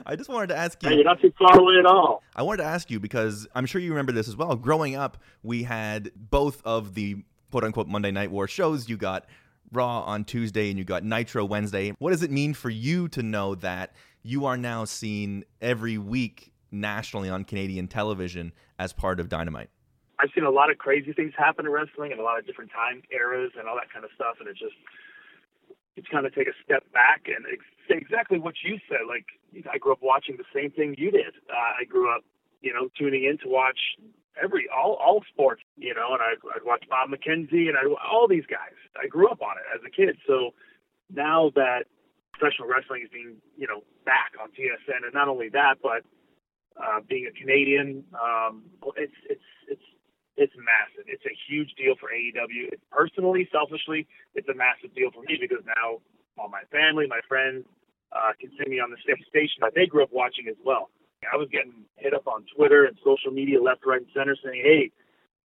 I 0.06 0.16
just 0.16 0.28
wanted 0.28 0.48
to 0.48 0.56
ask 0.56 0.82
you. 0.82 0.88
Hey, 0.88 0.96
you're 0.96 1.04
not 1.04 1.20
too 1.20 1.32
far 1.38 1.58
away 1.58 1.74
at 1.78 1.86
all. 1.86 2.22
I 2.34 2.42
wanted 2.42 2.62
to 2.62 2.68
ask 2.68 2.90
you 2.90 3.00
because 3.00 3.46
I'm 3.54 3.66
sure 3.66 3.80
you 3.80 3.90
remember 3.90 4.12
this 4.12 4.28
as 4.28 4.36
well. 4.36 4.54
Growing 4.56 4.96
up, 4.96 5.18
we 5.42 5.62
had 5.62 6.10
both 6.14 6.62
of 6.64 6.94
the 6.94 7.16
quote 7.50 7.64
unquote 7.64 7.88
Monday 7.88 8.10
Night 8.10 8.30
War 8.30 8.48
shows. 8.48 8.88
You 8.88 8.96
got 8.96 9.26
Raw 9.72 10.00
on 10.00 10.24
Tuesday 10.24 10.70
and 10.70 10.78
you 10.78 10.84
got 10.84 11.04
Nitro 11.04 11.44
Wednesday. 11.44 11.92
What 11.98 12.10
does 12.10 12.22
it 12.22 12.30
mean 12.30 12.54
for 12.54 12.70
you 12.70 13.08
to 13.08 13.22
know 13.22 13.54
that 13.56 13.94
you 14.22 14.46
are 14.46 14.56
now 14.56 14.84
seen 14.84 15.44
every 15.60 15.98
week 15.98 16.52
nationally 16.70 17.28
on 17.28 17.44
Canadian 17.44 17.88
television 17.88 18.52
as 18.78 18.92
part 18.92 19.20
of 19.20 19.28
Dynamite? 19.28 19.70
I've 20.18 20.30
seen 20.34 20.44
a 20.44 20.50
lot 20.50 20.70
of 20.70 20.78
crazy 20.78 21.12
things 21.12 21.32
happen 21.36 21.66
in 21.66 21.72
wrestling 21.72 22.12
and 22.12 22.20
a 22.20 22.24
lot 22.24 22.38
of 22.38 22.46
different 22.46 22.70
time 22.70 23.02
eras 23.12 23.52
and 23.58 23.68
all 23.68 23.74
that 23.74 23.92
kind 23.92 24.04
of 24.04 24.10
stuff, 24.14 24.36
and 24.38 24.48
it 24.48 24.56
just 24.56 24.74
it's 25.96 26.06
kind 26.08 26.26
of 26.26 26.34
take 26.34 26.48
a 26.48 26.56
step 26.64 26.84
back 26.92 27.22
and 27.26 27.44
exactly 27.90 28.38
what 28.38 28.54
you 28.62 28.78
said. 28.88 29.06
Like 29.08 29.26
I 29.72 29.78
grew 29.78 29.92
up 29.92 30.02
watching 30.02 30.36
the 30.36 30.48
same 30.54 30.70
thing 30.70 30.94
you 30.98 31.10
did. 31.10 31.34
Uh, 31.50 31.80
I 31.80 31.84
grew 31.84 32.14
up, 32.14 32.22
you 32.60 32.72
know, 32.72 32.88
tuning 32.98 33.24
in 33.24 33.38
to 33.38 33.48
watch 33.48 33.78
every 34.42 34.66
all 34.68 34.94
all 34.94 35.22
sports, 35.32 35.62
you 35.76 35.94
know, 35.94 36.14
and 36.14 36.22
I'd, 36.22 36.40
I'd 36.54 36.64
watch 36.64 36.84
Bob 36.88 37.10
McKenzie 37.10 37.68
and 37.68 37.76
I 37.76 37.84
all 38.10 38.26
these 38.28 38.46
guys. 38.46 38.76
I 39.00 39.06
grew 39.06 39.28
up 39.28 39.42
on 39.42 39.56
it 39.58 39.64
as 39.74 39.80
a 39.86 39.90
kid. 39.90 40.16
So 40.26 40.54
now 41.12 41.50
that 41.54 41.84
professional 42.32 42.68
wrestling 42.68 43.02
is 43.04 43.10
being, 43.12 43.36
you 43.56 43.66
know, 43.66 43.82
back 44.04 44.32
on 44.42 44.48
TSN, 44.50 45.04
and 45.04 45.14
not 45.14 45.28
only 45.28 45.48
that, 45.50 45.78
but 45.82 46.02
uh, 46.76 47.00
being 47.08 47.26
a 47.30 47.34
Canadian, 47.38 48.04
um, 48.14 48.62
it's 48.96 49.14
it's 49.30 49.48
it's 49.68 49.86
it's 50.36 50.54
massive. 50.58 51.06
It's 51.06 51.24
a 51.24 51.34
huge 51.48 51.74
deal 51.78 51.94
for 52.00 52.10
AEW. 52.10 52.74
It, 52.74 52.80
personally, 52.90 53.48
selfishly, 53.52 54.06
it's 54.34 54.48
a 54.48 54.54
massive 54.54 54.94
deal 54.94 55.10
for 55.14 55.22
me 55.22 55.38
because 55.40 55.62
now 55.66 56.02
all 56.38 56.48
my 56.48 56.62
family, 56.70 57.06
my 57.06 57.20
friends, 57.28 57.64
uh, 58.12 58.32
can 58.40 58.50
see 58.58 58.70
me 58.70 58.80
on 58.80 58.90
the 58.90 59.00
same 59.06 59.18
station 59.28 59.58
that 59.60 59.74
they 59.74 59.86
grew 59.86 60.02
up 60.02 60.12
watching 60.12 60.48
as 60.48 60.56
well. 60.64 60.90
I 61.32 61.36
was 61.36 61.48
getting 61.50 61.84
hit 61.96 62.14
up 62.14 62.26
on 62.26 62.44
Twitter 62.54 62.84
and 62.84 62.96
social 63.04 63.32
media 63.32 63.60
left, 63.62 63.86
right, 63.86 64.00
and 64.00 64.10
center 64.14 64.36
saying, 64.44 64.60
"Hey, 64.62 64.90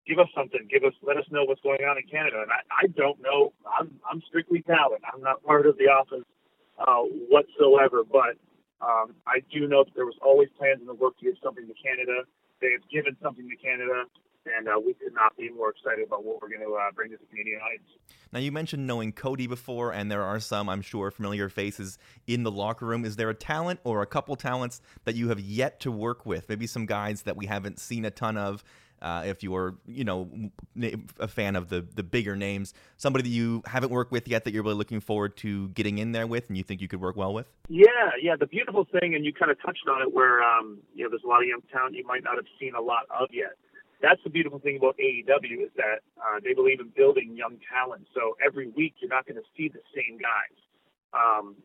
give 0.07 0.19
us 0.19 0.27
something. 0.35 0.67
Give 0.69 0.83
us, 0.83 0.93
let 1.01 1.17
us 1.17 1.25
know 1.31 1.45
what's 1.45 1.61
going 1.61 1.83
on 1.85 1.97
in 1.97 2.03
Canada." 2.03 2.41
And 2.41 2.51
I, 2.51 2.61
I 2.83 2.87
don't 2.87 3.21
know. 3.21 3.53
I'm, 3.65 3.99
I'm 4.09 4.21
strictly 4.27 4.61
talent. 4.63 5.01
I'm 5.07 5.21
not 5.21 5.43
part 5.43 5.65
of 5.65 5.77
the 5.77 5.87
office 5.87 6.25
uh, 6.79 7.03
whatsoever. 7.31 8.03
But 8.03 8.35
um, 8.81 9.15
I 9.27 9.39
do 9.51 9.67
know 9.67 9.83
that 9.83 9.95
there 9.95 10.05
was 10.05 10.19
always 10.21 10.49
plans 10.57 10.81
in 10.81 10.87
the 10.87 10.93
work 10.93 11.17
to 11.19 11.25
give 11.25 11.35
something 11.43 11.67
to 11.67 11.73
Canada. 11.79 12.27
They 12.61 12.71
have 12.73 12.83
given 12.91 13.15
something 13.23 13.47
to 13.47 13.55
Canada, 13.55 14.03
and 14.57 14.67
uh, 14.67 14.79
we 14.83 14.93
could 14.93 15.13
not 15.13 15.35
be 15.37 15.49
more 15.49 15.69
excited 15.71 16.05
about 16.07 16.23
what 16.23 16.41
we're 16.41 16.49
going 16.49 16.61
to 16.61 16.73
uh, 16.75 16.91
bring 16.93 17.11
to 17.11 17.17
the 17.17 17.25
Canadian 17.25 17.59
audience. 17.61 17.89
Now, 18.31 18.39
you 18.39 18.51
mentioned 18.51 18.85
knowing 18.85 19.11
Cody 19.11 19.47
before, 19.47 19.91
and 19.91 20.11
there 20.11 20.23
are 20.23 20.39
some, 20.39 20.69
I'm 20.69 20.81
sure, 20.81 21.11
familiar 21.11 21.49
faces 21.49 21.97
in 22.27 22.43
the 22.43 22.51
locker 22.51 22.85
room. 22.85 23.05
Is 23.05 23.15
there 23.15 23.29
a 23.29 23.35
talent 23.35 23.79
or 23.83 24.01
a 24.01 24.05
couple 24.05 24.35
talents 24.35 24.81
that 25.05 25.15
you 25.15 25.29
have 25.29 25.39
yet 25.39 25.79
to 25.81 25.91
work 25.91 26.25
with? 26.25 26.47
Maybe 26.49 26.67
some 26.67 26.85
guys 26.85 27.23
that 27.23 27.35
we 27.35 27.47
haven't 27.47 27.79
seen 27.79 28.05
a 28.05 28.11
ton 28.11 28.37
of. 28.37 28.63
Uh, 29.01 29.23
if 29.25 29.41
you're, 29.41 29.75
you 29.87 30.03
know, 30.03 30.29
a 31.21 31.27
fan 31.29 31.55
of 31.55 31.69
the 31.69 31.87
the 31.95 32.03
bigger 32.03 32.35
names, 32.35 32.73
somebody 32.97 33.23
that 33.23 33.29
you 33.29 33.63
haven't 33.65 33.91
worked 33.91 34.11
with 34.11 34.27
yet 34.27 34.43
that 34.43 34.53
you're 34.53 34.61
really 34.61 34.75
looking 34.75 34.99
forward 34.99 35.37
to 35.37 35.69
getting 35.69 35.99
in 35.99 36.11
there 36.11 36.27
with, 36.27 36.49
and 36.49 36.57
you 36.57 36.63
think 36.63 36.81
you 36.81 36.89
could 36.89 36.99
work 36.99 37.15
well 37.15 37.33
with. 37.33 37.47
Yeah, 37.69 37.87
yeah. 38.21 38.35
The 38.37 38.45
beautiful 38.45 38.85
thing, 38.99 39.15
and 39.15 39.23
you 39.23 39.31
kind 39.31 39.51
of 39.51 39.61
touched 39.61 39.87
on 39.89 40.01
it, 40.01 40.13
where 40.13 40.43
um, 40.43 40.79
you 40.93 41.05
know, 41.05 41.09
there's 41.09 41.23
a 41.23 41.27
lot 41.27 41.41
of 41.41 41.47
young 41.47 41.61
talent 41.71 41.95
you 41.95 42.05
might 42.05 42.25
not 42.25 42.35
have 42.35 42.43
seen 42.59 42.75
a 42.75 42.81
lot 42.81 43.03
of 43.09 43.29
yet 43.31 43.55
that's 44.01 44.21
the 44.23 44.29
beautiful 44.29 44.59
thing 44.59 44.77
about 44.77 44.95
AEW 44.97 45.63
is 45.65 45.71
that 45.75 45.99
uh, 46.17 46.39
they 46.43 46.53
believe 46.53 46.79
in 46.79 46.91
building 46.95 47.35
young 47.35 47.57
talent. 47.67 48.07
So 48.13 48.35
every 48.43 48.69
week 48.69 48.95
you're 48.99 49.09
not 49.09 49.25
going 49.25 49.37
to 49.37 49.47
see 49.55 49.67
the 49.67 49.83
same 49.95 50.17
guys. 50.17 50.55
Um, 51.13 51.55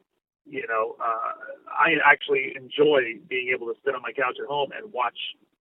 you 0.44 0.66
know, 0.68 0.96
uh, 1.00 1.32
I 1.70 1.96
actually 2.04 2.52
enjoy 2.56 3.22
being 3.28 3.54
able 3.54 3.66
to 3.68 3.74
sit 3.84 3.94
on 3.94 4.02
my 4.02 4.12
couch 4.12 4.36
at 4.40 4.46
home 4.46 4.70
and 4.76 4.92
watch 4.92 5.16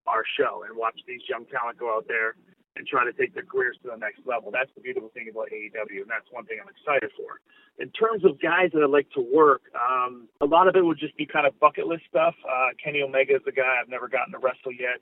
our 0.08 0.24
show 0.38 0.66
and 0.68 0.76
watch 0.76 1.00
these 1.08 1.22
young 1.30 1.46
talent 1.46 1.80
go 1.80 1.96
out 1.96 2.06
there 2.08 2.36
and 2.76 2.88
try 2.88 3.06
to 3.06 3.14
take 3.14 3.34
their 3.34 3.46
careers 3.46 3.78
to 3.84 3.90
the 3.90 3.98
next 3.98 4.26
level. 4.26 4.50
That's 4.52 4.72
the 4.76 4.82
beautiful 4.82 5.10
thing 5.14 5.30
about 5.30 5.54
AEW, 5.54 6.02
and 6.02 6.10
that's 6.10 6.26
one 6.32 6.46
thing 6.46 6.58
I'm 6.58 6.70
excited 6.74 7.12
for. 7.16 7.40
In 7.78 7.90
terms 7.94 8.26
of 8.26 8.42
guys 8.42 8.74
that 8.74 8.82
I 8.82 8.90
like 8.90 9.10
to 9.14 9.22
work, 9.22 9.62
um, 9.78 10.28
a 10.42 10.46
lot 10.46 10.68
of 10.68 10.76
it 10.76 10.84
would 10.84 11.00
just 11.00 11.16
be 11.16 11.26
kind 11.26 11.46
of 11.46 11.58
bucket 11.60 11.86
list 11.86 12.04
stuff. 12.10 12.34
Uh, 12.42 12.74
Kenny 12.84 13.02
Omega 13.02 13.36
is 13.36 13.46
a 13.48 13.52
guy 13.52 13.78
I've 13.80 13.90
never 13.90 14.08
gotten 14.08 14.34
to 14.34 14.40
wrestle 14.40 14.74
yet. 14.74 15.02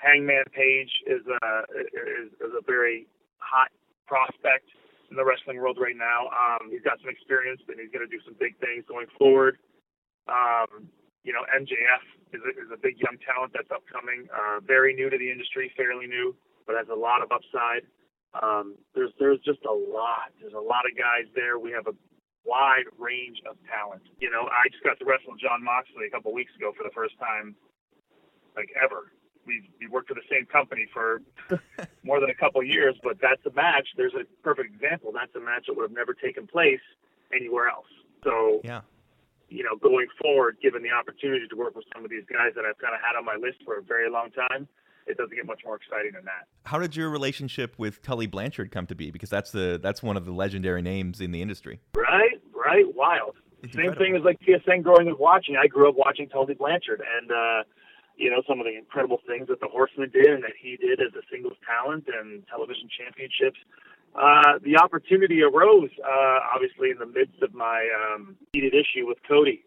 Hangman 0.00 0.44
Page 0.54 0.90
is 1.06 1.22
a 1.26 1.44
is, 1.74 2.32
is 2.40 2.52
a 2.56 2.64
very 2.64 3.06
hot 3.38 3.70
prospect 4.06 4.66
in 5.10 5.16
the 5.16 5.24
wrestling 5.24 5.58
world 5.58 5.78
right 5.80 5.96
now. 5.96 6.30
Um, 6.30 6.70
he's 6.70 6.82
got 6.82 6.98
some 7.00 7.10
experience, 7.10 7.62
and 7.68 7.78
he's 7.78 7.90
going 7.90 8.06
to 8.06 8.10
do 8.10 8.22
some 8.26 8.34
big 8.38 8.58
things 8.58 8.84
going 8.88 9.06
forward. 9.18 9.58
Um, 10.26 10.90
you 11.22 11.34
know, 11.34 11.42
MJF 11.50 12.04
is 12.34 12.42
a, 12.42 12.52
is 12.54 12.70
a 12.74 12.78
big 12.78 12.98
young 12.98 13.18
talent 13.22 13.54
that's 13.54 13.70
upcoming, 13.70 14.26
uh, 14.30 14.62
very 14.62 14.94
new 14.94 15.10
to 15.10 15.18
the 15.18 15.30
industry, 15.30 15.70
fairly 15.76 16.06
new, 16.06 16.34
but 16.66 16.74
has 16.74 16.90
a 16.90 16.98
lot 16.98 17.22
of 17.22 17.30
upside. 17.30 17.86
Um, 18.34 18.76
there's 18.94 19.14
there's 19.18 19.40
just 19.46 19.62
a 19.64 19.72
lot. 19.72 20.34
There's 20.42 20.54
a 20.54 20.62
lot 20.62 20.84
of 20.86 20.92
guys 20.98 21.26
there. 21.34 21.58
We 21.58 21.70
have 21.72 21.86
a 21.86 21.96
wide 22.44 22.86
range 22.98 23.42
of 23.48 23.56
talent. 23.66 24.02
You 24.22 24.30
know, 24.30 24.46
I 24.46 24.70
just 24.70 24.82
got 24.86 24.98
to 24.98 25.06
wrestle 25.06 25.34
Jon 25.38 25.62
Moxley 25.62 26.06
a 26.06 26.12
couple 26.14 26.34
weeks 26.34 26.54
ago 26.54 26.70
for 26.76 26.86
the 26.86 26.94
first 26.94 27.18
time, 27.18 27.54
like 28.54 28.70
ever 28.78 29.10
we've, 29.46 29.64
we 29.80 29.86
worked 29.86 30.08
for 30.08 30.14
the 30.14 30.26
same 30.30 30.46
company 30.46 30.86
for 30.92 31.22
more 32.02 32.20
than 32.20 32.30
a 32.30 32.34
couple 32.34 32.60
of 32.60 32.66
years, 32.66 32.94
but 33.02 33.18
that's 33.20 33.44
a 33.46 33.54
match. 33.54 33.88
There's 33.96 34.14
a 34.14 34.24
perfect 34.42 34.74
example. 34.74 35.12
That's 35.12 35.34
a 35.34 35.40
match 35.40 35.66
that 35.66 35.76
would 35.76 35.88
have 35.88 35.96
never 35.96 36.14
taken 36.14 36.46
place 36.46 36.82
anywhere 37.34 37.68
else. 37.68 37.86
So, 38.24 38.60
yeah. 38.64 38.80
you 39.48 39.62
know, 39.62 39.76
going 39.76 40.06
forward, 40.20 40.58
given 40.62 40.82
the 40.82 40.90
opportunity 40.90 41.46
to 41.48 41.56
work 41.56 41.76
with 41.76 41.84
some 41.94 42.04
of 42.04 42.10
these 42.10 42.24
guys 42.30 42.52
that 42.56 42.64
I've 42.64 42.78
kind 42.78 42.94
of 42.94 43.00
had 43.00 43.16
on 43.16 43.24
my 43.24 43.36
list 43.36 43.62
for 43.64 43.78
a 43.78 43.82
very 43.82 44.10
long 44.10 44.30
time, 44.30 44.68
it 45.06 45.16
doesn't 45.16 45.34
get 45.34 45.46
much 45.46 45.60
more 45.64 45.76
exciting 45.76 46.12
than 46.14 46.24
that. 46.24 46.46
How 46.64 46.78
did 46.78 46.96
your 46.96 47.10
relationship 47.10 47.74
with 47.78 48.02
Tully 48.02 48.26
Blanchard 48.26 48.72
come 48.72 48.86
to 48.88 48.94
be? 48.94 49.10
Because 49.10 49.30
that's 49.30 49.52
the 49.52 49.78
that's 49.80 50.02
one 50.02 50.16
of 50.16 50.24
the 50.24 50.32
legendary 50.32 50.82
names 50.82 51.20
in 51.20 51.30
the 51.30 51.40
industry. 51.40 51.80
Right, 51.94 52.40
right, 52.52 52.84
wild. 52.94 53.36
It's 53.62 53.74
Same 53.74 53.86
incredible. 53.86 54.04
thing 54.04 54.16
as 54.16 54.22
like 54.24 54.40
TSN 54.40 54.82
growing 54.82 55.08
up 55.08 55.18
watching. 55.18 55.56
I 55.56 55.66
grew 55.66 55.88
up 55.88 55.94
watching 55.96 56.28
Tully 56.28 56.54
Blanchard, 56.54 57.02
and 57.18 57.30
uh, 57.30 57.62
you 58.16 58.30
know, 58.30 58.42
some 58.48 58.60
of 58.60 58.66
the 58.66 58.76
incredible 58.76 59.20
things 59.26 59.48
that 59.48 59.60
the 59.60 59.68
Horseman 59.68 60.10
did 60.10 60.26
and 60.26 60.42
that 60.42 60.56
he 60.60 60.76
did 60.76 61.00
as 61.00 61.12
a 61.14 61.22
singles 61.30 61.56
talent 61.64 62.08
and 62.08 62.46
television 62.48 62.88
championships. 62.88 63.58
Uh, 64.16 64.56
the 64.64 64.76
opportunity 64.80 65.42
arose, 65.42 65.92
uh, 66.00 66.38
obviously, 66.54 66.90
in 66.90 66.98
the 66.98 67.06
midst 67.06 67.42
of 67.42 67.52
my 67.52 67.84
um, 67.92 68.36
heated 68.52 68.72
issue 68.72 69.06
with 69.06 69.18
Cody, 69.28 69.64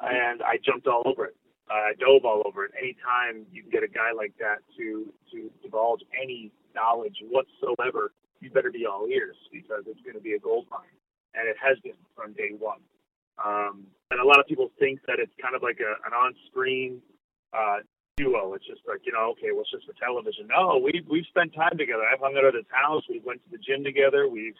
and 0.00 0.42
I 0.42 0.58
jumped 0.64 0.86
all 0.86 1.02
over 1.04 1.26
it. 1.26 1.36
I 1.68 1.92
dove 1.98 2.24
all 2.24 2.42
over 2.46 2.64
it. 2.64 2.72
Anytime 2.78 3.44
you 3.52 3.62
can 3.62 3.70
get 3.70 3.82
a 3.82 3.88
guy 3.88 4.14
like 4.16 4.32
that 4.38 4.62
to 4.78 5.12
to 5.32 5.50
divulge 5.60 6.00
any 6.14 6.52
knowledge 6.74 7.18
whatsoever, 7.28 8.12
you 8.40 8.50
better 8.50 8.70
be 8.70 8.86
all 8.86 9.06
ears 9.10 9.36
because 9.52 9.82
it's 9.86 10.00
going 10.02 10.14
to 10.14 10.22
be 10.22 10.34
a 10.34 10.38
gold 10.38 10.66
mine, 10.70 10.94
and 11.34 11.48
it 11.48 11.56
has 11.60 11.76
been 11.82 11.98
from 12.14 12.32
day 12.34 12.54
one. 12.56 12.78
Um, 13.44 13.86
and 14.10 14.20
a 14.20 14.24
lot 14.24 14.38
of 14.38 14.46
people 14.46 14.70
think 14.78 15.00
that 15.06 15.18
it's 15.18 15.34
kind 15.42 15.54
of 15.54 15.62
like 15.62 15.78
a, 15.80 15.98
an 16.06 16.14
on-screen 16.14 17.02
uh, 17.52 17.84
duo. 18.16 18.54
It's 18.54 18.66
just 18.66 18.82
like 18.86 19.02
you 19.04 19.12
know, 19.12 19.32
okay, 19.38 19.52
well, 19.54 19.64
just 19.70 19.86
for 19.86 19.94
television. 19.98 20.48
No, 20.48 20.80
we 20.82 21.04
we've 21.08 21.26
spent 21.28 21.54
time 21.54 21.78
together. 21.78 22.02
I've 22.04 22.20
hung 22.20 22.36
out 22.36 22.44
at 22.44 22.54
his 22.54 22.68
house. 22.70 23.02
We 23.08 23.20
went 23.24 23.42
to 23.44 23.50
the 23.50 23.58
gym 23.58 23.84
together. 23.84 24.28
We've 24.28 24.58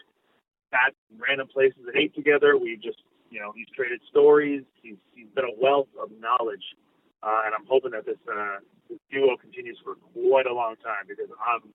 sat 0.71 0.95
in 1.11 1.19
random 1.19 1.49
places 1.49 1.81
and 1.87 1.97
ate 1.97 2.15
together. 2.15 2.57
We've 2.57 2.81
just 2.81 2.99
you 3.31 3.41
know, 3.41 3.53
he's 3.55 3.69
traded 3.75 4.01
stories. 4.11 4.63
He's 4.83 4.97
he's 5.15 5.29
been 5.35 5.45
a 5.45 5.57
wealth 5.61 5.89
of 6.01 6.11
knowledge, 6.21 6.65
uh, 7.23 7.43
and 7.47 7.55
I'm 7.55 7.67
hoping 7.69 7.93
that 7.93 8.07
this 8.07 8.19
uh, 8.31 8.59
this 8.89 8.99
duo 9.11 9.37
continues 9.37 9.79
for 9.85 9.97
quite 10.15 10.47
a 10.47 10.55
long 10.55 10.77
time 10.83 11.05
because 11.07 11.31
I'm 11.37 11.73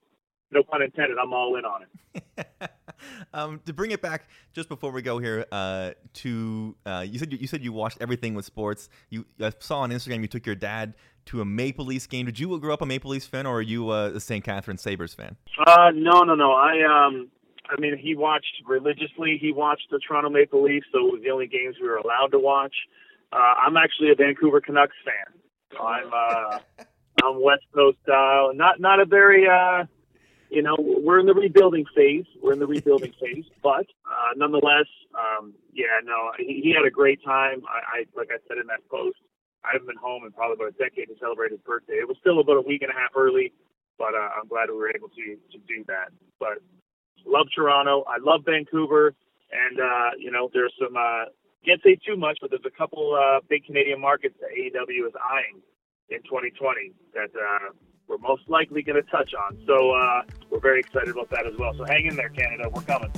no 0.51 0.63
pun 0.63 0.82
intended. 0.82 1.17
I'm 1.17 1.34
all 1.34 1.55
in 1.58 1.65
on 1.65 1.84
it. 1.84 2.70
um, 3.33 3.62
to 3.65 3.74
bring 3.74 3.91
it 3.91 4.01
back, 4.01 4.27
just 4.53 4.69
before 4.69 4.91
we 4.91 5.01
go 5.01 5.19
here, 5.19 5.45
uh, 5.51 5.91
to 6.15 6.75
uh, 6.86 7.05
you 7.07 7.19
said 7.19 7.31
you, 7.31 7.38
you, 7.39 7.48
said 7.48 7.63
you 7.63 7.74
watched 7.74 7.98
everything 8.01 8.33
with 8.33 8.45
sports. 8.45 8.89
You 9.10 9.25
I 9.39 9.51
saw 9.60 9.79
on 9.79 9.91
Instagram 9.91 10.22
you 10.22 10.27
took 10.27 10.45
your 10.45 10.55
dad 10.55 10.93
to 11.25 11.41
a 11.41 11.45
Maple 11.45 11.86
Leafs 11.86 12.07
game. 12.07 12.25
Did 12.25 12.39
you 12.39 12.60
grow 12.60 12.74
up 12.74 12.81
a 12.81 12.86
Maple 12.86 13.12
Leafs 13.12 13.25
fan, 13.25 13.45
or 13.45 13.57
are 13.57 13.62
you 13.62 13.91
a 13.91 14.19
St. 14.19 14.43
Catherine 14.43 14.77
Sabres 14.77 15.13
fan? 15.13 15.36
Uh, 15.65 15.91
no, 15.93 16.22
no, 16.22 16.36
no. 16.36 16.51
I 16.51 17.07
um, 17.07 17.29
I 17.69 17.79
mean, 17.79 17.98
he 17.98 18.15
watched 18.15 18.62
religiously. 18.67 19.38
He 19.39 19.51
watched 19.51 19.88
the 19.91 20.00
Toronto 20.00 20.29
Maple 20.29 20.63
Leafs, 20.63 20.86
so 20.91 21.00
it 21.00 21.13
was 21.13 21.22
the 21.24 21.31
only 21.31 21.48
games 21.48 21.75
we 21.81 21.88
were 21.88 21.98
allowed 21.98 22.31
to 22.31 22.39
watch. 22.39 22.75
Uh, 23.31 23.53
I'm 23.65 23.77
actually 23.77 24.12
a 24.12 24.15
Vancouver 24.15 24.62
Canucks 24.62 24.95
fan. 25.03 25.39
So 25.72 25.83
I'm 25.83 26.12
uh, 26.13 26.60
I'm 27.24 27.41
West 27.41 27.63
Coast 27.74 27.98
style. 28.03 28.51
Not 28.53 28.79
not 28.79 29.00
a 29.00 29.05
very 29.05 29.48
uh 29.48 29.86
you 30.53 30.62
know, 30.62 30.75
we're 30.77 31.19
in 31.19 31.25
the 31.25 31.33
rebuilding 31.33 31.86
phase. 31.95 32.25
We're 32.41 32.53
in 32.53 32.60
the 32.60 32.67
rebuilding 32.67 33.13
phase, 33.22 33.45
but 33.63 33.88
uh, 34.05 34.31
nonetheless, 34.36 34.86
um, 35.17 35.53
yeah, 35.74 35.98
no, 36.03 36.31
he, 36.38 36.62
he 36.63 36.74
had 36.77 36.86
a 36.86 36.91
great 36.91 37.24
time. 37.24 37.63
I, 37.67 37.79
I, 37.81 38.05
like 38.15 38.29
I 38.29 38.38
said 38.48 38.60
in 38.62 38.67
that 38.67 38.88
post, 38.89 39.17
I 39.65 39.74
haven't 39.74 39.88
been 39.88 39.98
home 39.98 40.25
in 40.25 40.31
probably 40.31 40.62
about 40.62 40.75
a 40.75 40.77
decade 40.77 41.07
to 41.10 41.15
celebrate 41.19 41.51
his 41.51 41.62
birthday. 41.62 41.98
It 41.98 42.07
was 42.07 42.17
still 42.22 42.39
about 42.39 42.57
a 42.57 42.62
week 42.62 42.83
and 42.83 42.91
a 42.91 42.93
half 42.93 43.12
early, 43.15 43.51
but 43.98 44.13
uh, 44.13 44.29
I'm 44.38 44.48
glad 44.48 44.69
we 44.69 44.77
were 44.77 44.93
able 44.93 45.10
to 45.10 45.25
to 45.33 45.57
do 45.65 45.83
that. 45.88 46.13
But 46.39 46.62
love 47.25 47.48
Toronto. 47.55 48.05
I 48.05 48.22
love 48.22 48.41
Vancouver, 48.45 49.15
and 49.50 49.79
uh, 49.79 50.12
you 50.19 50.29
know, 50.29 50.50
there's 50.53 50.74
some. 50.77 50.95
Uh, 50.95 51.33
can't 51.65 51.81
say 51.81 51.95
too 51.95 52.17
much, 52.17 52.38
but 52.41 52.51
there's 52.51 52.67
a 52.67 52.77
couple 52.77 53.15
uh, 53.15 53.39
big 53.50 53.65
Canadian 53.65 54.01
markets 54.01 54.36
that 54.41 54.51
AEW 54.51 55.07
is 55.07 55.15
eyeing 55.15 55.63
in 56.10 56.19
2020 56.27 56.91
that 57.15 57.31
uh, 57.31 57.72
we're 58.07 58.17
most 58.17 58.48
likely 58.48 58.81
going 58.81 59.01
to 59.01 59.10
touch 59.10 59.33
on. 59.33 59.57
So 59.65 59.91
uh, 59.91 60.24
we're 60.50 60.60
very 60.60 60.79
excited 60.79 61.10
about 61.10 61.29
that 61.31 61.45
as 61.45 61.53
well. 61.57 61.74
So 61.77 61.86
hang 61.86 62.05
in 62.05 62.15
there, 62.15 62.29
Canada. 62.29 62.69
We're 62.69 62.81
coming. 62.81 63.12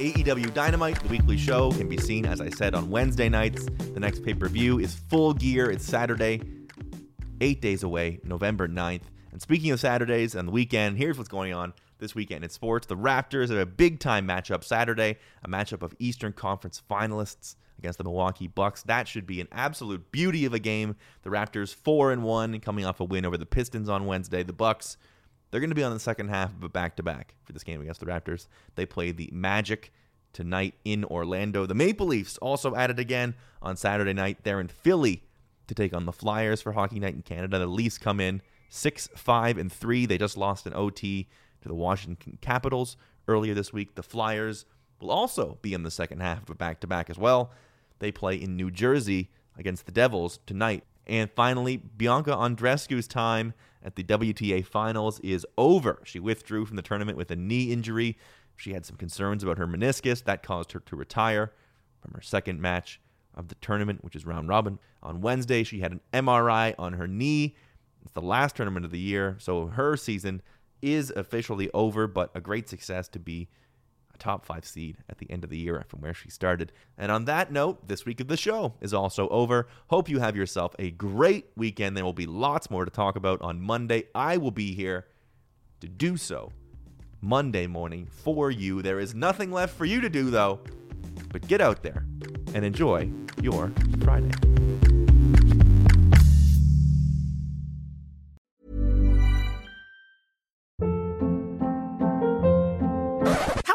AEW 0.00 0.54
Dynamite, 0.54 1.02
the 1.02 1.08
weekly 1.08 1.36
show, 1.36 1.72
can 1.72 1.86
be 1.86 1.98
seen, 1.98 2.24
as 2.24 2.40
I 2.40 2.48
said, 2.48 2.74
on 2.74 2.88
Wednesday 2.88 3.28
nights. 3.28 3.66
The 3.66 4.00
next 4.00 4.24
pay 4.24 4.32
per 4.32 4.48
view 4.48 4.78
is 4.78 4.94
Full 5.10 5.34
Gear. 5.34 5.70
It's 5.70 5.84
Saturday, 5.84 6.40
eight 7.42 7.60
days 7.60 7.82
away, 7.82 8.18
November 8.24 8.66
9th. 8.66 9.02
And 9.30 9.42
speaking 9.42 9.70
of 9.72 9.80
Saturdays 9.80 10.34
and 10.34 10.48
the 10.48 10.52
weekend, 10.52 10.96
here's 10.96 11.18
what's 11.18 11.28
going 11.28 11.52
on 11.52 11.74
this 12.00 12.14
weekend 12.14 12.44
in 12.44 12.50
sports. 12.50 12.86
The 12.86 12.96
Raptors 12.96 13.48
have 13.48 13.58
a 13.58 13.66
big 13.66 14.00
time 14.00 14.26
matchup 14.26 14.64
Saturday, 14.64 15.18
a 15.44 15.48
matchup 15.48 15.82
of 15.82 15.94
Eastern 15.98 16.32
Conference 16.32 16.82
finalists 16.90 17.56
against 17.78 17.98
the 17.98 18.04
Milwaukee 18.04 18.48
Bucks. 18.48 18.82
That 18.82 19.08
should 19.08 19.26
be 19.26 19.40
an 19.40 19.48
absolute 19.52 20.10
beauty 20.12 20.44
of 20.44 20.52
a 20.52 20.58
game. 20.58 20.96
The 21.22 21.30
Raptors 21.30 21.74
4 21.74 22.12
and 22.12 22.22
1 22.22 22.60
coming 22.60 22.84
off 22.84 23.00
a 23.00 23.04
win 23.04 23.24
over 23.24 23.36
the 23.36 23.46
Pistons 23.46 23.88
on 23.88 24.06
Wednesday. 24.06 24.42
The 24.42 24.52
Bucks 24.52 24.96
they're 25.50 25.60
going 25.60 25.70
to 25.70 25.76
be 25.76 25.82
on 25.82 25.92
the 25.92 26.00
second 26.00 26.28
half 26.28 26.54
of 26.54 26.62
a 26.62 26.68
back-to-back 26.68 27.34
for 27.44 27.52
this 27.52 27.64
game 27.64 27.80
against 27.80 28.00
the 28.00 28.06
Raptors. 28.06 28.46
They 28.76 28.86
play 28.86 29.10
the 29.10 29.28
Magic 29.32 29.92
tonight 30.32 30.74
in 30.84 31.04
Orlando. 31.04 31.66
The 31.66 31.74
Maple 31.74 32.06
Leafs 32.06 32.38
also 32.38 32.74
added 32.76 32.98
again 32.98 33.34
on 33.60 33.76
Saturday 33.76 34.12
night. 34.12 34.38
They're 34.44 34.60
in 34.60 34.68
Philly 34.68 35.24
to 35.66 35.74
take 35.74 35.92
on 35.92 36.06
the 36.06 36.12
Flyers 36.12 36.62
for 36.62 36.72
Hockey 36.72 37.00
Night 37.00 37.14
in 37.14 37.22
Canada. 37.22 37.58
The 37.58 37.66
Leafs 37.66 37.98
come 37.98 38.20
in 38.20 38.42
6 38.68 39.08
5 39.16 39.58
and 39.58 39.72
3. 39.72 40.06
They 40.06 40.18
just 40.18 40.36
lost 40.36 40.66
an 40.66 40.74
OT 40.74 41.28
to 41.62 41.68
the 41.68 41.74
Washington 41.74 42.38
Capitals 42.40 42.96
earlier 43.28 43.54
this 43.54 43.72
week. 43.72 43.94
The 43.94 44.02
Flyers 44.02 44.64
will 45.00 45.10
also 45.10 45.58
be 45.62 45.74
in 45.74 45.82
the 45.82 45.90
second 45.90 46.20
half 46.20 46.42
of 46.42 46.50
a 46.50 46.54
back 46.54 46.80
to 46.80 46.86
back 46.86 47.10
as 47.10 47.18
well. 47.18 47.50
They 47.98 48.12
play 48.12 48.36
in 48.36 48.56
New 48.56 48.70
Jersey 48.70 49.30
against 49.56 49.86
the 49.86 49.92
Devils 49.92 50.40
tonight. 50.46 50.84
And 51.06 51.30
finally, 51.30 51.76
Bianca 51.76 52.32
Andreescu's 52.32 53.08
time 53.08 53.54
at 53.82 53.96
the 53.96 54.04
WTA 54.04 54.64
Finals 54.64 55.20
is 55.20 55.46
over. 55.56 56.00
She 56.04 56.20
withdrew 56.20 56.66
from 56.66 56.76
the 56.76 56.82
tournament 56.82 57.18
with 57.18 57.30
a 57.30 57.36
knee 57.36 57.72
injury. 57.72 58.16
She 58.56 58.72
had 58.72 58.86
some 58.86 58.96
concerns 58.96 59.42
about 59.42 59.58
her 59.58 59.66
meniscus. 59.66 60.22
That 60.24 60.42
caused 60.42 60.72
her 60.72 60.80
to 60.80 60.96
retire 60.96 61.52
from 62.00 62.12
her 62.12 62.22
second 62.22 62.60
match 62.60 63.00
of 63.34 63.48
the 63.48 63.54
tournament, 63.56 64.04
which 64.04 64.16
is 64.16 64.26
round 64.26 64.48
robin. 64.48 64.78
On 65.02 65.20
Wednesday, 65.20 65.62
she 65.62 65.80
had 65.80 65.92
an 65.92 66.00
MRI 66.12 66.74
on 66.78 66.94
her 66.94 67.06
knee. 67.08 67.56
It's 68.02 68.12
the 68.12 68.22
last 68.22 68.56
tournament 68.56 68.84
of 68.84 68.92
the 68.92 68.98
year, 68.98 69.36
so 69.38 69.66
her 69.66 69.96
season 69.96 70.42
is 70.82 71.10
officially 71.10 71.70
over, 71.72 72.06
but 72.06 72.30
a 72.34 72.40
great 72.40 72.68
success 72.68 73.08
to 73.08 73.18
be 73.18 73.48
a 74.14 74.18
top 74.18 74.44
five 74.44 74.64
seed 74.64 74.98
at 75.08 75.18
the 75.18 75.30
end 75.30 75.44
of 75.44 75.50
the 75.50 75.58
year 75.58 75.84
from 75.88 76.00
where 76.00 76.14
she 76.14 76.30
started. 76.30 76.72
And 76.98 77.10
on 77.12 77.24
that 77.26 77.52
note, 77.52 77.88
this 77.88 78.04
week 78.04 78.20
of 78.20 78.28
the 78.28 78.36
show 78.36 78.74
is 78.80 78.94
also 78.94 79.28
over. 79.28 79.68
Hope 79.88 80.08
you 80.08 80.20
have 80.20 80.36
yourself 80.36 80.74
a 80.78 80.90
great 80.90 81.50
weekend. 81.56 81.96
There 81.96 82.04
will 82.04 82.12
be 82.12 82.26
lots 82.26 82.70
more 82.70 82.84
to 82.84 82.90
talk 82.90 83.16
about 83.16 83.40
on 83.42 83.60
Monday. 83.60 84.04
I 84.14 84.36
will 84.36 84.50
be 84.50 84.74
here 84.74 85.06
to 85.80 85.88
do 85.88 86.16
so 86.16 86.52
Monday 87.20 87.66
morning 87.66 88.06
for 88.06 88.50
you. 88.50 88.82
There 88.82 89.00
is 89.00 89.14
nothing 89.14 89.52
left 89.52 89.76
for 89.76 89.84
you 89.84 90.00
to 90.00 90.08
do, 90.08 90.30
though, 90.30 90.60
but 91.32 91.46
get 91.46 91.60
out 91.60 91.82
there 91.82 92.06
and 92.54 92.64
enjoy 92.64 93.10
your 93.42 93.72
Friday. 94.02 94.59